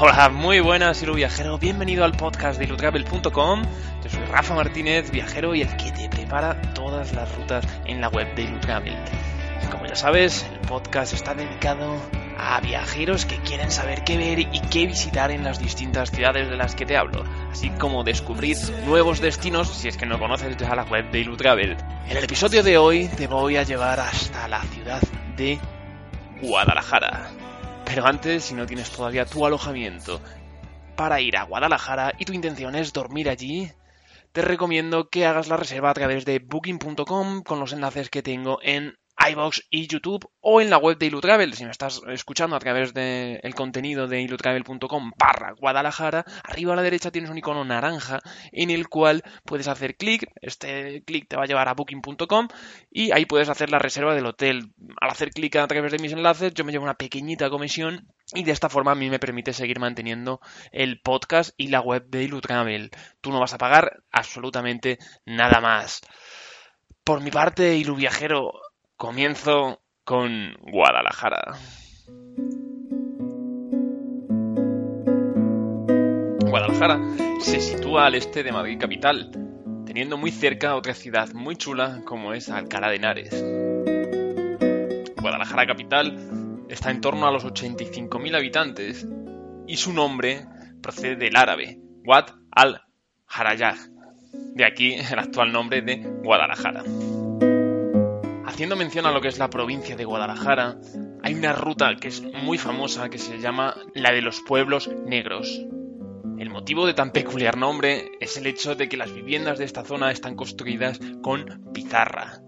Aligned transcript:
Hola, 0.00 0.28
muy 0.28 0.60
buenas, 0.60 1.02
Ilu 1.02 1.14
Viajero. 1.14 1.58
Bienvenido 1.58 2.04
al 2.04 2.12
podcast 2.12 2.56
de 2.56 2.66
ilutravel.com. 2.66 3.62
Yo 4.04 4.08
soy 4.08 4.24
Rafa 4.26 4.54
Martínez, 4.54 5.10
viajero 5.10 5.56
y 5.56 5.62
el 5.62 5.76
que 5.76 5.90
te 5.90 6.08
prepara 6.08 6.62
todas 6.72 7.12
las 7.14 7.34
rutas 7.34 7.66
en 7.84 8.00
la 8.00 8.08
web 8.08 8.32
de 8.36 8.42
Ilutravel. 8.42 8.96
Como 9.72 9.86
ya 9.86 9.96
sabes, 9.96 10.46
el 10.52 10.60
podcast 10.68 11.14
está 11.14 11.34
dedicado 11.34 12.00
a 12.38 12.60
viajeros 12.60 13.26
que 13.26 13.38
quieren 13.38 13.72
saber 13.72 14.04
qué 14.04 14.16
ver 14.16 14.38
y 14.38 14.60
qué 14.70 14.86
visitar 14.86 15.32
en 15.32 15.42
las 15.42 15.58
distintas 15.58 16.12
ciudades 16.12 16.48
de 16.48 16.56
las 16.56 16.76
que 16.76 16.86
te 16.86 16.96
hablo, 16.96 17.24
así 17.50 17.70
como 17.70 18.04
descubrir 18.04 18.56
nuevos 18.86 19.20
destinos 19.20 19.68
si 19.68 19.88
es 19.88 19.96
que 19.96 20.06
no 20.06 20.20
conoces 20.20 20.56
ya 20.58 20.76
la 20.76 20.84
web 20.84 21.10
de 21.10 21.18
Ilutravel. 21.18 21.76
En 22.08 22.16
el 22.16 22.22
episodio 22.22 22.62
de 22.62 22.78
hoy 22.78 23.08
te 23.08 23.26
voy 23.26 23.56
a 23.56 23.64
llevar 23.64 23.98
hasta 23.98 24.46
la 24.46 24.62
ciudad 24.62 25.02
de 25.36 25.58
Guadalajara. 26.40 27.47
Pero 27.88 28.06
antes, 28.06 28.44
si 28.44 28.54
no 28.54 28.66
tienes 28.66 28.90
todavía 28.90 29.24
tu 29.24 29.46
alojamiento 29.46 30.20
para 30.94 31.22
ir 31.22 31.38
a 31.38 31.44
Guadalajara 31.44 32.12
y 32.18 32.26
tu 32.26 32.34
intención 32.34 32.74
es 32.74 32.92
dormir 32.92 33.30
allí, 33.30 33.72
te 34.32 34.42
recomiendo 34.42 35.08
que 35.08 35.24
hagas 35.24 35.48
la 35.48 35.56
reserva 35.56 35.88
a 35.88 35.94
través 35.94 36.26
de 36.26 36.38
booking.com 36.38 37.42
con 37.42 37.60
los 37.60 37.72
enlaces 37.72 38.10
que 38.10 38.22
tengo 38.22 38.58
en 38.62 38.98
iBox 39.30 39.66
y 39.70 39.86
YouTube 39.86 40.30
o 40.40 40.60
en 40.60 40.70
la 40.70 40.78
web 40.78 40.98
de 40.98 41.06
Ilutravel. 41.06 41.54
Si 41.54 41.64
me 41.64 41.70
estás 41.70 42.00
escuchando 42.08 42.56
a 42.56 42.58
través 42.58 42.94
del 42.94 43.54
contenido 43.54 44.06
de 44.06 44.22
ilutravel.com 44.22 45.12
barra 45.18 45.52
Guadalajara, 45.52 46.24
arriba 46.44 46.72
a 46.72 46.76
la 46.76 46.82
derecha 46.82 47.10
tienes 47.10 47.30
un 47.30 47.38
icono 47.38 47.64
naranja 47.64 48.20
en 48.52 48.70
el 48.70 48.88
cual 48.88 49.22
puedes 49.44 49.68
hacer 49.68 49.96
clic. 49.96 50.30
Este 50.40 51.02
clic 51.04 51.28
te 51.28 51.36
va 51.36 51.44
a 51.44 51.46
llevar 51.46 51.68
a 51.68 51.74
booking.com 51.74 52.48
y 52.90 53.12
ahí 53.12 53.26
puedes 53.26 53.48
hacer 53.48 53.70
la 53.70 53.78
reserva 53.78 54.14
del 54.14 54.26
hotel. 54.26 54.72
Al 55.00 55.10
hacer 55.10 55.30
clic 55.30 55.56
a 55.56 55.66
través 55.66 55.92
de 55.92 55.98
mis 55.98 56.12
enlaces, 56.12 56.54
yo 56.54 56.64
me 56.64 56.72
llevo 56.72 56.84
una 56.84 56.94
pequeñita 56.94 57.50
comisión 57.50 58.08
y 58.34 58.44
de 58.44 58.52
esta 58.52 58.68
forma 58.68 58.92
a 58.92 58.94
mí 58.94 59.10
me 59.10 59.18
permite 59.18 59.52
seguir 59.52 59.80
manteniendo 59.80 60.40
el 60.72 61.00
podcast 61.00 61.52
y 61.56 61.68
la 61.68 61.80
web 61.80 62.06
de 62.08 62.24
Ilutravel. 62.24 62.90
Tú 63.20 63.30
no 63.30 63.40
vas 63.40 63.54
a 63.54 63.58
pagar 63.58 64.02
absolutamente 64.10 64.98
nada 65.24 65.60
más. 65.60 66.02
Por 67.04 67.22
mi 67.22 67.30
parte, 67.30 67.74
Ilu 67.76 67.96
Viajero, 67.96 68.52
Comienzo 68.98 69.80
con 70.02 70.56
Guadalajara. 70.72 71.56
Guadalajara 76.40 77.00
se 77.38 77.60
sitúa 77.60 78.06
al 78.06 78.16
este 78.16 78.42
de 78.42 78.50
Madrid 78.50 78.76
capital, 78.80 79.30
teniendo 79.86 80.16
muy 80.16 80.32
cerca 80.32 80.74
otra 80.74 80.94
ciudad 80.94 81.32
muy 81.32 81.54
chula 81.54 82.02
como 82.04 82.32
es 82.32 82.50
Alcalá 82.50 82.90
de 82.90 82.96
Henares. 82.96 83.44
Guadalajara 85.20 85.64
capital 85.68 86.64
está 86.68 86.90
en 86.90 87.00
torno 87.00 87.28
a 87.28 87.30
los 87.30 87.44
85.000 87.44 88.36
habitantes 88.36 89.06
y 89.68 89.76
su 89.76 89.92
nombre 89.92 90.44
procede 90.82 91.14
del 91.14 91.36
árabe, 91.36 91.78
Wad 92.04 92.30
al-Harayah, 92.50 93.76
de 94.56 94.64
aquí 94.64 94.94
el 94.94 95.20
actual 95.20 95.52
nombre 95.52 95.82
de 95.82 95.98
Guadalajara. 96.24 96.82
Haciendo 98.58 98.74
mención 98.74 99.06
a 99.06 99.12
lo 99.12 99.20
que 99.20 99.28
es 99.28 99.38
la 99.38 99.50
provincia 99.50 99.94
de 99.94 100.04
Guadalajara, 100.04 100.80
hay 101.22 101.32
una 101.32 101.52
ruta 101.52 101.94
que 101.94 102.08
es 102.08 102.20
muy 102.22 102.58
famosa 102.58 103.08
que 103.08 103.18
se 103.18 103.38
llama 103.38 103.76
la 103.94 104.10
de 104.10 104.20
los 104.20 104.40
pueblos 104.40 104.90
negros. 105.06 105.64
El 106.40 106.50
motivo 106.50 106.84
de 106.84 106.92
tan 106.92 107.12
peculiar 107.12 107.56
nombre 107.56 108.10
es 108.18 108.36
el 108.36 108.48
hecho 108.48 108.74
de 108.74 108.88
que 108.88 108.96
las 108.96 109.14
viviendas 109.14 109.60
de 109.60 109.64
esta 109.64 109.84
zona 109.84 110.10
están 110.10 110.34
construidas 110.34 110.98
con 111.22 111.70
pizarra. 111.72 112.40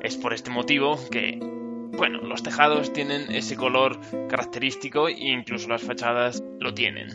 Es 0.00 0.16
por 0.16 0.32
este 0.32 0.48
motivo 0.48 0.98
que, 1.10 1.38
bueno, 1.38 2.22
los 2.22 2.42
tejados 2.42 2.94
tienen 2.94 3.30
ese 3.30 3.54
color 3.54 4.00
característico 4.30 5.08
e 5.08 5.28
incluso 5.28 5.68
las 5.68 5.82
fachadas 5.82 6.42
lo 6.58 6.72
tienen. 6.72 7.10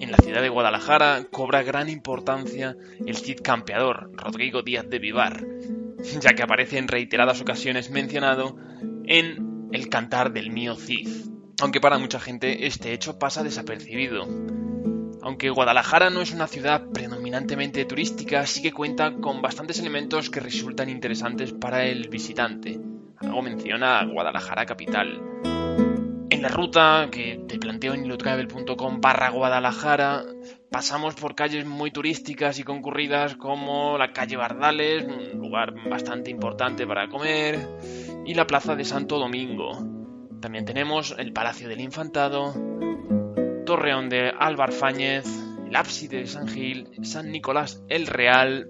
En 0.00 0.10
la 0.10 0.18
ciudad 0.18 0.42
de 0.42 0.48
Guadalajara 0.48 1.26
cobra 1.30 1.62
gran 1.62 1.88
importancia 1.88 2.76
el 3.06 3.16
Cid 3.16 3.40
campeador, 3.40 4.10
Rodrigo 4.14 4.62
Díaz 4.62 4.90
de 4.90 4.98
Vivar, 4.98 5.44
ya 6.02 6.34
que 6.34 6.42
aparece 6.42 6.78
en 6.78 6.88
reiteradas 6.88 7.40
ocasiones 7.40 7.90
mencionado 7.90 8.56
en 9.04 9.68
el 9.72 9.88
cantar 9.88 10.32
del 10.32 10.50
mío 10.50 10.76
Cid, 10.76 11.08
aunque 11.60 11.80
para 11.80 11.98
mucha 11.98 12.20
gente 12.20 12.66
este 12.66 12.92
hecho 12.92 13.18
pasa 13.18 13.42
desapercibido. 13.42 14.26
Aunque 15.22 15.50
Guadalajara 15.50 16.08
no 16.08 16.22
es 16.22 16.32
una 16.32 16.46
ciudad 16.46 16.86
predominantemente 16.92 17.84
turística, 17.84 18.46
sí 18.46 18.62
que 18.62 18.72
cuenta 18.72 19.12
con 19.12 19.42
bastantes 19.42 19.78
elementos 19.78 20.30
que 20.30 20.40
resultan 20.40 20.88
interesantes 20.88 21.52
para 21.52 21.84
el 21.84 22.08
visitante. 22.08 22.80
Hago 23.18 23.42
menciona 23.42 24.00
a 24.00 24.06
Guadalajara 24.06 24.64
capital. 24.64 25.20
En 26.30 26.42
la 26.42 26.48
ruta 26.48 27.08
que 27.12 27.44
te 27.46 27.58
planteo 27.58 27.92
en 27.92 28.06
ilotravel.com 28.06 29.00
barra 29.02 29.28
Guadalajara 29.28 30.24
pasamos 30.70 31.14
por 31.16 31.34
calles 31.34 31.66
muy 31.66 31.90
turísticas 31.90 32.58
y 32.58 32.62
concurridas 32.62 33.36
como 33.36 33.98
la 33.98 34.12
calle 34.12 34.36
Bardales, 34.36 35.04
un 35.04 35.38
lugar 35.40 35.74
bastante 35.88 36.30
importante 36.30 36.86
para 36.86 37.08
comer, 37.08 37.58
y 38.24 38.34
la 38.34 38.46
plaza 38.46 38.76
de 38.76 38.84
Santo 38.84 39.18
Domingo. 39.18 39.72
También 40.40 40.64
tenemos 40.64 41.14
el 41.18 41.32
Palacio 41.32 41.68
del 41.68 41.80
Infantado, 41.80 42.54
Torreón 43.66 44.08
de 44.08 44.32
Álvar 44.38 44.72
Fáñez, 44.72 45.26
el 45.66 45.76
ábside 45.76 46.20
de 46.20 46.26
San 46.26 46.48
Gil, 46.48 46.88
San 47.02 47.30
Nicolás 47.30 47.82
el 47.88 48.06
Real, 48.06 48.68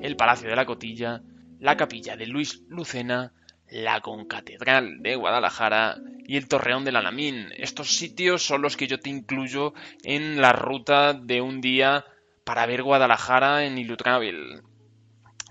el 0.00 0.16
Palacio 0.16 0.48
de 0.48 0.56
la 0.56 0.66
Cotilla, 0.66 1.22
la 1.58 1.76
Capilla 1.76 2.16
de 2.16 2.26
Luis 2.26 2.62
Lucena, 2.68 3.32
la 3.68 4.00
Concatedral 4.00 5.02
de 5.02 5.16
Guadalajara 5.16 5.98
y 6.28 6.36
el 6.36 6.46
Torreón 6.46 6.84
del 6.84 6.96
Alamín. 6.96 7.48
Estos 7.56 7.96
sitios 7.96 8.42
son 8.42 8.60
los 8.60 8.76
que 8.76 8.86
yo 8.86 9.00
te 9.00 9.08
incluyo 9.08 9.72
en 10.04 10.42
la 10.42 10.52
ruta 10.52 11.14
de 11.14 11.40
un 11.40 11.62
día 11.62 12.04
para 12.44 12.66
ver 12.66 12.82
Guadalajara 12.82 13.64
en 13.64 13.78
Ilutravel. 13.78 14.62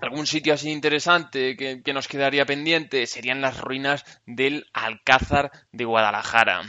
Algún 0.00 0.28
sitio 0.28 0.54
así 0.54 0.70
interesante 0.70 1.56
que, 1.56 1.82
que, 1.82 1.92
nos 1.92 2.06
quedaría 2.06 2.46
pendiente 2.46 3.08
serían 3.08 3.40
las 3.40 3.60
ruinas 3.60 4.04
del 4.24 4.66
Alcázar 4.72 5.50
de 5.72 5.84
Guadalajara. 5.84 6.62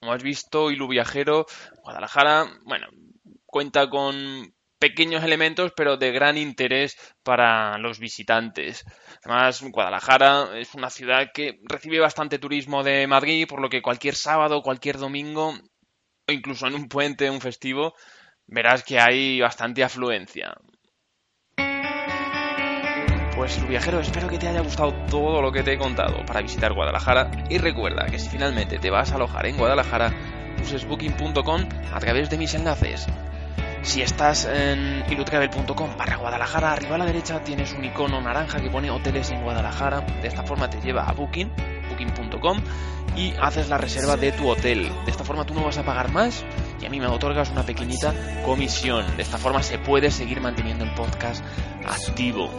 Como 0.00 0.14
has 0.14 0.22
visto, 0.22 0.70
Ilu 0.70 0.88
Viajero, 0.88 1.44
Guadalajara, 1.82 2.50
bueno, 2.64 2.86
cuenta 3.44 3.90
con 3.90 4.54
pequeños 4.80 5.22
elementos, 5.22 5.72
pero 5.76 5.96
de 5.96 6.10
gran 6.10 6.36
interés 6.38 6.96
para 7.22 7.78
los 7.78 8.00
visitantes. 8.00 8.84
Además, 9.22 9.62
Guadalajara 9.62 10.58
es 10.58 10.74
una 10.74 10.90
ciudad 10.90 11.30
que 11.32 11.60
recibe 11.64 12.00
bastante 12.00 12.38
turismo 12.38 12.82
de 12.82 13.06
Madrid, 13.06 13.46
por 13.46 13.60
lo 13.60 13.68
que 13.68 13.82
cualquier 13.82 14.16
sábado, 14.16 14.62
cualquier 14.62 14.98
domingo, 14.98 15.50
o 16.28 16.32
incluso 16.32 16.66
en 16.66 16.74
un 16.74 16.88
puente, 16.88 17.30
un 17.30 17.40
festivo, 17.40 17.94
verás 18.46 18.82
que 18.82 18.98
hay 18.98 19.40
bastante 19.40 19.84
afluencia. 19.84 20.54
Pues 23.36 23.66
viajero, 23.68 24.00
espero 24.00 24.28
que 24.28 24.38
te 24.38 24.48
haya 24.48 24.60
gustado 24.60 24.92
todo 25.10 25.40
lo 25.40 25.52
que 25.52 25.62
te 25.62 25.74
he 25.74 25.78
contado 25.78 26.24
para 26.26 26.42
visitar 26.42 26.72
Guadalajara 26.72 27.30
y 27.48 27.58
recuerda 27.58 28.06
que 28.06 28.18
si 28.18 28.28
finalmente 28.28 28.78
te 28.78 28.90
vas 28.90 29.12
a 29.12 29.14
alojar 29.14 29.46
en 29.46 29.56
Guadalajara, 29.56 30.12
uses 30.60 30.86
booking.com 30.86 31.68
a 31.92 32.00
través 32.00 32.28
de 32.28 32.36
mis 32.36 32.54
enlaces. 32.54 33.06
Si 33.82 34.02
estás 34.02 34.44
en 34.44 35.04
ilutravel.com 35.10 35.96
barra 35.96 36.16
Guadalajara, 36.16 36.72
arriba 36.72 36.96
a 36.96 36.98
la 36.98 37.06
derecha 37.06 37.42
tienes 37.42 37.72
un 37.72 37.84
icono 37.84 38.20
naranja 38.20 38.60
que 38.60 38.70
pone 38.70 38.90
hoteles 38.90 39.30
en 39.30 39.42
Guadalajara. 39.42 40.00
De 40.00 40.28
esta 40.28 40.42
forma 40.42 40.68
te 40.68 40.80
lleva 40.80 41.04
a 41.04 41.12
Booking, 41.12 41.50
booking.com, 41.88 42.58
y 43.16 43.32
haces 43.40 43.68
la 43.68 43.78
reserva 43.78 44.16
de 44.16 44.32
tu 44.32 44.48
hotel. 44.48 44.90
De 45.04 45.10
esta 45.10 45.24
forma 45.24 45.44
tú 45.44 45.54
no 45.54 45.64
vas 45.64 45.78
a 45.78 45.82
pagar 45.82 46.12
más 46.12 46.44
y 46.80 46.86
a 46.86 46.90
mí 46.90 47.00
me 47.00 47.06
otorgas 47.06 47.50
una 47.50 47.64
pequeñita 47.64 48.14
comisión. 48.44 49.16
De 49.16 49.22
esta 49.22 49.38
forma 49.38 49.62
se 49.62 49.78
puede 49.78 50.10
seguir 50.10 50.40
manteniendo 50.40 50.84
el 50.84 50.92
podcast 50.94 51.44
activo. 51.86 52.50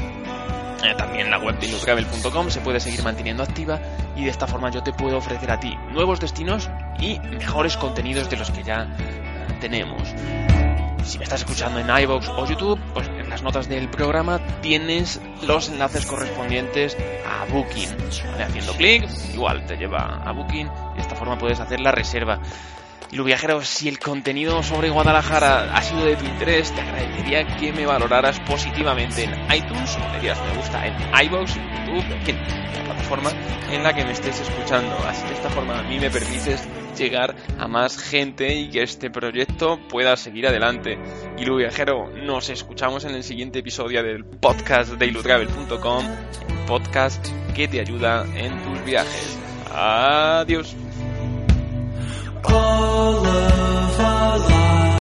Eh, 0.83 0.95
también 0.97 1.29
la 1.29 1.37
web 1.37 1.59
de 1.59 1.67
ilutravel.com 1.67 2.49
se 2.49 2.61
puede 2.61 2.79
seguir 2.79 3.03
manteniendo 3.03 3.43
activa 3.43 3.79
y 4.15 4.23
de 4.23 4.31
esta 4.31 4.47
forma 4.47 4.71
yo 4.71 4.81
te 4.81 4.91
puedo 4.91 5.17
ofrecer 5.17 5.51
a 5.51 5.59
ti 5.59 5.75
nuevos 5.91 6.19
destinos 6.19 6.69
y 6.99 7.19
mejores 7.19 7.77
contenidos 7.77 8.29
de 8.29 8.37
los 8.37 8.49
que 8.49 8.63
ya 8.63 8.87
eh, 8.97 9.57
tenemos. 9.59 10.01
Si 11.03 11.17
me 11.17 11.23
estás 11.23 11.41
escuchando 11.41 11.79
en 11.79 11.89
iVoox 12.03 12.29
o 12.29 12.45
YouTube, 12.45 12.79
pues 12.93 13.09
las 13.27 13.41
notas 13.41 13.67
del 13.67 13.89
programa 13.89 14.39
tienes 14.61 15.21
los 15.41 15.69
enlaces 15.69 16.05
correspondientes 16.05 16.95
a 17.25 17.45
Booking. 17.51 17.89
Haciendo 18.39 18.73
clic, 18.73 19.09
igual 19.33 19.65
te 19.65 19.77
lleva 19.77 20.21
a 20.23 20.31
Booking 20.31 20.67
de 20.95 21.01
esta 21.01 21.15
forma 21.15 21.37
puedes 21.37 21.59
hacer 21.59 21.79
la 21.79 21.91
reserva. 21.91 22.39
Lo 23.11 23.25
viajero, 23.25 23.61
si 23.61 23.89
el 23.89 23.99
contenido 23.99 24.63
sobre 24.63 24.89
Guadalajara 24.89 25.75
ha 25.75 25.81
sido 25.81 26.05
de 26.05 26.15
tu 26.15 26.25
interés, 26.25 26.73
te 26.73 26.79
agradecería 26.79 27.45
que 27.57 27.73
me 27.73 27.85
valoraras 27.85 28.39
positivamente 28.41 29.25
en 29.25 29.31
iTunes, 29.53 29.97
o 29.97 30.21
dieras 30.21 30.39
me 30.41 30.57
gusta 30.57 30.87
en 30.87 31.25
iVoox, 31.25 31.55
YouTube, 31.55 32.29
en 32.29 32.37
la 32.73 32.83
plataforma 32.85 33.31
en 33.69 33.83
la 33.83 33.93
que 33.93 34.05
me 34.05 34.13
estés 34.13 34.39
escuchando. 34.39 34.95
Así 35.05 35.27
de 35.27 35.33
esta 35.33 35.49
forma 35.49 35.79
a 35.79 35.83
mí 35.83 35.99
me 35.99 36.09
permites 36.09 36.65
llegar 36.97 37.35
a 37.59 37.67
más 37.67 37.97
gente 37.97 38.55
y 38.55 38.69
que 38.69 38.83
este 38.83 39.09
proyecto 39.09 39.77
pueda 39.89 40.15
seguir 40.15 40.47
adelante. 40.47 40.97
Y 41.37 41.43
lo 41.43 41.57
viajero, 41.57 42.09
nos 42.15 42.49
escuchamos 42.49 43.03
en 43.03 43.11
el 43.11 43.23
siguiente 43.23 43.59
episodio 43.59 44.03
del 44.03 44.23
podcast 44.23 44.93
de 44.93 45.07
ilutravel.com, 45.07 46.05
podcast 46.65 47.27
que 47.53 47.67
te 47.67 47.81
ayuda 47.81 48.25
en 48.35 48.63
tus 48.63 48.85
viajes. 48.85 49.37
Adiós. 49.73 50.75
All 52.49 53.25
of 53.25 53.60